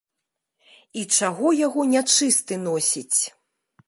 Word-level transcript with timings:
І 1.01 1.03
чаго 1.19 1.51
яго 1.59 1.85
нячысты 1.93 2.57
носіць? 2.65 3.21